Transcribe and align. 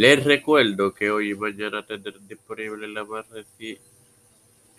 Les 0.00 0.24
recuerdo 0.24 0.94
que 0.94 1.10
hoy 1.10 1.32
y 1.32 1.34
mañana 1.34 1.84
tendrán 1.84 2.26
disponible 2.26 2.88
la 2.88 3.04
más 3.04 3.26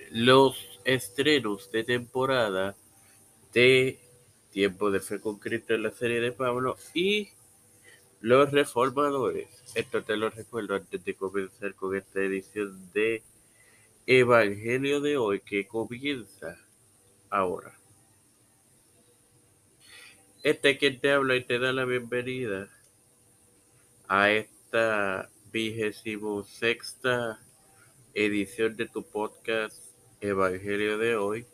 los 0.10 0.80
estrenos 0.84 1.72
de 1.72 1.84
temporada 1.84 2.76
de 3.54 4.00
Tiempo 4.50 4.90
de 4.90 5.00
Fe 5.00 5.22
con 5.22 5.38
Cristo 5.38 5.76
en 5.76 5.84
la 5.84 5.92
serie 5.92 6.22
de 6.22 6.32
Pablo 6.32 6.76
y 6.96 7.30
Los 8.20 8.50
Reformadores. 8.50 9.48
Esto 9.76 10.02
te 10.02 10.18
lo 10.18 10.32
recuerdo 10.32 10.74
antes 10.74 11.06
de 11.06 11.14
comenzar 11.14 11.76
con 11.76 11.96
esta 11.96 12.20
edición 12.20 12.92
de 12.92 13.22
Evangelio 14.08 15.02
de 15.02 15.18
hoy 15.18 15.42
que 15.42 15.68
comienza 15.68 16.58
ahora. 17.30 17.78
Este 20.42 20.72
es 20.72 20.80
quien 20.80 21.00
te 21.00 21.12
habla 21.12 21.36
y 21.36 21.44
te 21.44 21.60
da 21.60 21.72
la 21.74 21.86
bienvenida 21.86 22.70
a 24.08 24.32
esta 24.72 25.30
vigésimo 25.52 26.46
sexta 26.46 27.38
edición 28.14 28.78
de 28.78 28.88
tu 28.88 29.04
podcast 29.04 29.76
Evangelio 30.22 30.98
de 30.98 31.18
hoy. 31.18 31.46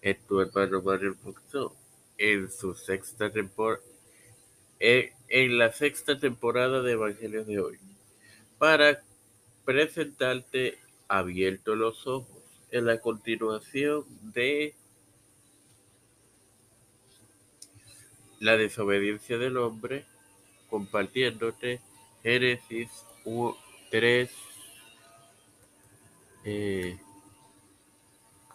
Es 0.00 0.26
tu 0.26 0.40
hermano 0.40 0.80
Mario 0.80 1.14
Foxo 1.14 1.76
en 2.16 2.50
su 2.50 2.72
sexta 2.72 3.30
temporada 3.30 3.82
en 4.80 5.58
la 5.58 5.72
sexta 5.72 6.18
temporada 6.18 6.80
de 6.80 6.92
Evangelio 6.92 7.44
de 7.44 7.60
hoy 7.60 7.78
para 8.56 9.02
presentarte 9.66 10.78
abierto 11.06 11.76
los 11.76 12.06
ojos 12.06 12.42
en 12.70 12.86
la 12.86 12.98
continuación 12.98 14.06
de 14.32 14.74
la 18.40 18.56
desobediencia 18.56 19.36
del 19.36 19.58
hombre 19.58 20.06
compartiéndote 20.70 21.82
Génesis 22.28 22.90
3 23.90 24.30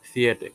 7 0.04 0.54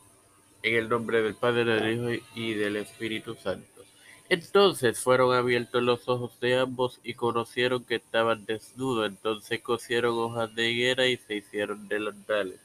en 0.63 0.75
el 0.75 0.87
nombre 0.87 1.21
del 1.21 1.35
Padre, 1.35 1.65
del 1.65 1.93
Hijo 1.93 2.25
y 2.33 2.53
del 2.53 2.77
Espíritu 2.77 3.35
Santo. 3.35 3.83
Entonces 4.29 5.01
fueron 5.01 5.35
abiertos 5.35 5.83
los 5.83 6.07
ojos 6.07 6.39
de 6.39 6.59
ambos 6.59 7.01
y 7.03 7.15
conocieron 7.15 7.83
que 7.83 7.95
estaban 7.95 8.45
desnudos. 8.45 9.09
Entonces 9.09 9.59
cosieron 9.59 10.17
hojas 10.17 10.55
de 10.55 10.71
higuera 10.71 11.05
y 11.05 11.17
se 11.17 11.35
hicieron 11.35 11.89
delantales. 11.89 12.61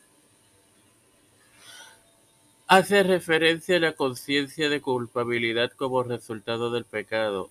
Hace 2.69 3.03
referencia 3.03 3.79
a 3.79 3.81
la 3.81 3.93
conciencia 3.93 4.69
de 4.69 4.81
culpabilidad 4.81 5.73
como 5.73 6.05
resultado 6.05 6.71
del 6.71 6.85
pecado 6.85 7.51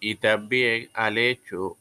y 0.00 0.16
también 0.16 0.90
al 0.94 1.18
hecho 1.18 1.76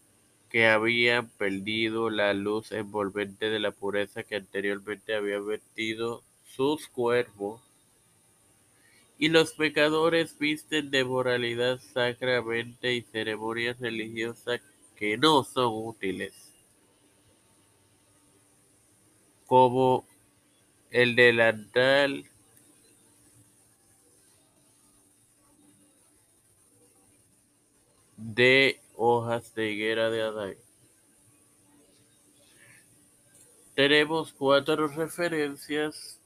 que 0.49 0.67
habían 0.67 1.29
perdido 1.29 2.09
la 2.09 2.33
luz 2.33 2.71
envolvente 2.71 3.49
de 3.49 3.59
la 3.59 3.71
pureza 3.71 4.23
que 4.23 4.35
anteriormente 4.35 5.15
había 5.15 5.39
vertido 5.39 6.23
sus 6.43 6.87
cuerpos. 6.87 7.61
Y 9.17 9.29
los 9.29 9.53
pecadores 9.53 10.37
visten 10.37 10.91
de 10.91 11.03
moralidad 11.03 11.79
sacramente 11.79 12.93
y 12.93 13.01
ceremonias 13.01 13.79
religiosas 13.79 14.61
que 14.95 15.17
no 15.17 15.43
son 15.43 15.71
útiles, 15.73 16.33
como 19.45 20.05
el 20.91 21.15
delantal 21.15 22.28
de 28.35 28.79
hojas 28.95 29.53
de 29.55 29.71
higuera 29.71 30.09
de 30.09 30.21
Adán. 30.21 30.55
Tenemos 33.75 34.33
cuatro 34.33 34.87
referencias 34.87 36.19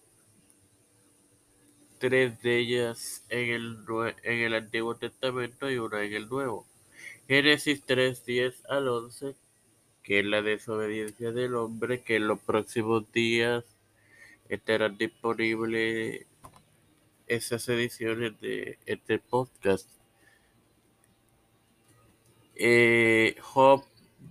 tres 1.99 2.41
de 2.41 2.57
ellas 2.57 3.23
en 3.29 3.49
el, 3.51 3.77
en 4.23 4.39
el 4.39 4.55
Antiguo 4.55 4.95
Testamento 4.95 5.71
y 5.71 5.77
una 5.77 6.03
en 6.03 6.13
el 6.13 6.27
Nuevo. 6.27 6.65
Génesis 7.29 7.81
3, 7.85 8.25
10 8.25 8.65
al 8.67 8.89
11, 8.89 9.35
que 10.01 10.19
es 10.19 10.25
la 10.25 10.41
desobediencia 10.41 11.31
del 11.31 11.55
hombre, 11.55 12.01
que 12.01 12.17
en 12.17 12.27
los 12.27 12.39
próximos 12.39 13.09
días 13.13 13.63
estarán 14.49 14.97
disponibles 14.97 16.25
esas 17.27 17.69
ediciones 17.69 18.37
de 18.41 18.77
este 18.85 19.19
podcast. 19.19 19.87
Eh, 22.55 23.35
Job 23.41 23.83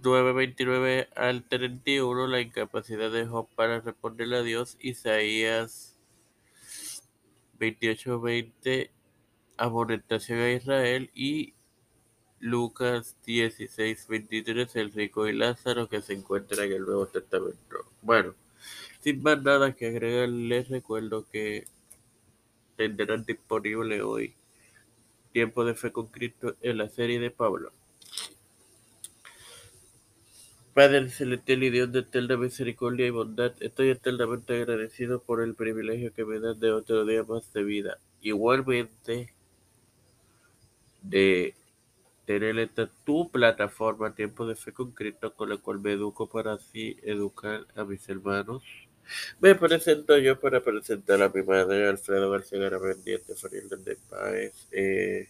9:29 0.02 1.08
al 1.16 1.44
31, 1.48 2.26
la 2.26 2.40
incapacidad 2.40 3.10
de 3.10 3.26
Job 3.26 3.48
para 3.54 3.80
responderle 3.80 4.36
a 4.36 4.42
Dios. 4.42 4.76
Isaías 4.80 5.96
28:20 7.58 8.90
amonestación 9.56 10.38
a 10.40 10.52
Israel 10.52 11.10
y 11.14 11.54
Lucas 12.40 13.16
16:23 13.26 14.76
el 14.76 14.92
rico 14.92 15.28
y 15.28 15.32
Lázaro 15.32 15.88
que 15.88 16.00
se 16.02 16.14
encuentra 16.14 16.64
en 16.64 16.72
el 16.72 16.82
Nuevo 16.82 17.06
Testamento. 17.06 17.86
Bueno, 18.02 18.34
sin 19.00 19.22
más 19.22 19.42
nada 19.42 19.74
que 19.74 19.86
agregar, 19.88 20.28
les 20.28 20.68
recuerdo 20.68 21.26
que 21.30 21.66
tendrán 22.76 23.24
disponible 23.24 24.02
hoy 24.02 24.34
Tiempo 25.32 25.64
de 25.64 25.74
Fe 25.74 25.92
con 25.92 26.06
Cristo 26.08 26.56
en 26.62 26.78
la 26.78 26.88
serie 26.88 27.20
de 27.20 27.30
Pablo. 27.30 27.72
Padre 30.74 31.10
celestial 31.10 31.62
y 31.64 31.70
Dios 31.70 31.92
de 31.92 31.98
eterna 32.00 32.38
misericordia 32.38 33.06
y 33.06 33.10
bondad, 33.10 33.52
estoy 33.60 33.90
eternamente 33.90 34.54
agradecido 34.54 35.20
por 35.20 35.42
el 35.42 35.54
privilegio 35.54 36.14
que 36.14 36.24
me 36.24 36.40
das 36.40 36.58
de 36.60 36.72
otro 36.72 37.04
día 37.04 37.22
más 37.24 37.52
de 37.52 37.62
vida. 37.62 37.98
Igualmente, 38.22 39.34
de 41.02 41.54
tener 42.24 42.58
esta 42.58 42.88
tu 43.04 43.30
plataforma 43.30 44.14
Tiempo 44.14 44.46
de 44.46 44.54
Fe 44.54 44.72
con 44.72 44.92
Cristo, 44.92 45.34
con 45.34 45.50
la 45.50 45.58
cual 45.58 45.78
me 45.78 45.92
educo 45.92 46.26
para 46.26 46.54
así 46.54 46.96
educar 47.02 47.66
a 47.76 47.84
mis 47.84 48.08
hermanos. 48.08 48.62
Me 49.40 49.54
presento 49.54 50.16
yo 50.16 50.40
para 50.40 50.62
presentar 50.62 51.20
a 51.22 51.28
mi 51.28 51.42
madre, 51.42 51.86
Alfredo 51.86 52.30
García 52.30 52.58
Garabendiente, 52.58 53.34
Fernández 53.34 53.84
de 53.84 53.96
Páez, 54.08 54.68
eh, 54.72 55.28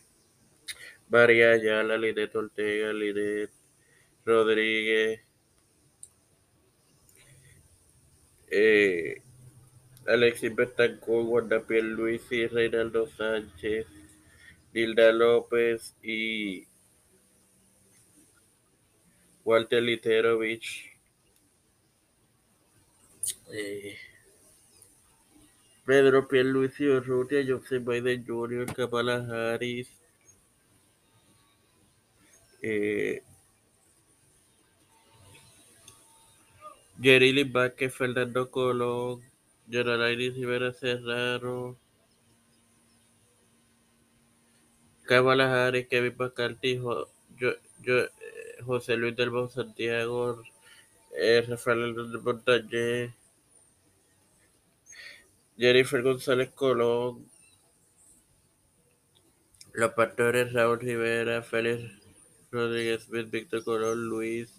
María 1.08 1.50
Ayala, 1.50 1.98
Linet 1.98 2.32
Ortega, 2.36 2.92
Linet 2.92 3.50
Rodríguez, 4.24 5.20
eh, 8.52 9.22
Alexis 10.06 10.54
Betancourt, 10.54 11.26
Wanda 11.26 11.64
Luis 11.68 12.30
y 12.30 12.46
Reinaldo 12.46 13.06
Sánchez, 13.06 13.86
Hilda 14.74 15.10
López 15.12 15.96
y 16.02 16.66
Walter 19.44 19.82
Literovich, 19.82 20.98
eh, 23.52 23.96
Pedro 25.86 26.28
Pierluisi 26.28 26.88
Urrutia, 26.88 27.42
Joseph 27.46 27.84
Biden 27.84 28.24
Jr., 28.26 28.66
Kamala 28.74 29.16
Harris, 29.28 29.88
eh, 32.60 33.22
Jerry 37.02 37.42
Vázquez, 37.42 37.92
Fernando 37.92 38.48
Colón, 38.48 39.22
Jonalaini 39.68 40.30
Rivera 40.30 40.72
Serrano, 40.72 41.76
Kamala 45.04 45.66
Harris, 45.66 45.88
Kevin 45.88 46.14
McCarthy, 46.16 46.76
yo, 46.76 47.06
yo, 47.80 47.98
eh, 47.98 48.08
José 48.64 48.96
Luis 48.96 49.16
del 49.16 49.30
Bon 49.30 49.50
Santiago, 49.50 50.42
eh, 51.18 51.44
Rafael 51.48 51.90
Hernández 51.90 52.22
Montañez, 52.22 53.10
Jennifer 55.58 56.02
González 56.02 56.50
Colón, 56.50 57.26
los 59.72 59.92
pastores 59.94 60.52
Raúl 60.52 60.78
Rivera, 60.78 61.42
Félix 61.42 61.82
Rodríguez 62.52 63.08
Víctor 63.08 63.64
Colón, 63.64 64.08
Luis 64.08 64.54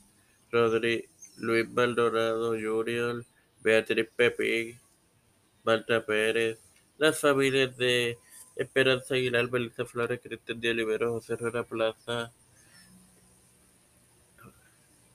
Rodríguez. 0.51 1.12
Luis 1.37 1.69
Maldonado 1.69 2.51
Jr., 2.51 3.25
Beatriz 3.61 4.09
Pepín, 4.15 4.79
Marta 5.63 6.05
Pérez, 6.05 6.59
las 6.97 7.19
familias 7.19 7.75
de 7.77 8.17
Esperanza 8.55 9.15
Aguilar, 9.15 9.47
Belisa 9.47 9.85
Flores, 9.85 10.19
Cristian 10.21 10.59
de 10.59 10.71
Olivero, 10.71 11.13
José 11.13 11.33
Herrera 11.33 11.63
Plaza, 11.63 12.31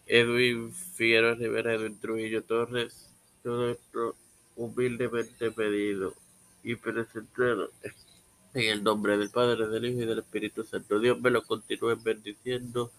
Edwin 0.06 0.72
Figueroa 0.72 1.34
Rivera, 1.34 1.74
Edwin 1.74 2.00
Trujillo 2.00 2.42
Torres, 2.42 3.10
todo 3.42 3.70
esto 3.70 4.16
humildemente 4.56 5.50
pedido 5.50 6.14
y 6.62 6.74
presentado 6.74 7.70
en 8.54 8.70
el 8.70 8.82
nombre 8.82 9.16
del 9.16 9.30
Padre, 9.30 9.68
del 9.68 9.84
Hijo 9.84 10.02
y 10.02 10.06
del 10.06 10.18
Espíritu 10.18 10.64
Santo. 10.64 10.98
Dios 10.98 11.20
me 11.20 11.30
lo 11.30 11.42
continúe 11.42 11.96
bendiciendo 12.02 12.90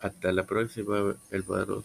Hasta 0.00 0.32
la 0.32 0.44
próxima, 0.46 1.14
hermanos. 1.30 1.84